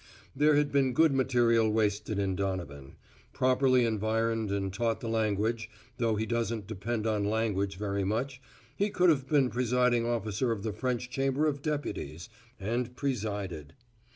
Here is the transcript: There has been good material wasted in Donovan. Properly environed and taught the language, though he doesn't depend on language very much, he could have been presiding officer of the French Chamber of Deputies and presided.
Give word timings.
There 0.35 0.55
has 0.55 0.65
been 0.65 0.93
good 0.93 1.13
material 1.13 1.69
wasted 1.69 2.17
in 2.17 2.35
Donovan. 2.35 2.95
Properly 3.33 3.85
environed 3.85 4.49
and 4.51 4.73
taught 4.73 4.99
the 4.99 5.07
language, 5.07 5.69
though 5.97 6.15
he 6.15 6.25
doesn't 6.25 6.65
depend 6.65 7.05
on 7.05 7.23
language 7.29 7.77
very 7.77 8.03
much, 8.03 8.41
he 8.75 8.89
could 8.89 9.11
have 9.11 9.29
been 9.29 9.51
presiding 9.51 10.07
officer 10.07 10.51
of 10.51 10.63
the 10.63 10.73
French 10.73 11.11
Chamber 11.11 11.45
of 11.45 11.61
Deputies 11.61 12.29
and 12.59 12.95
presided. 12.95 13.75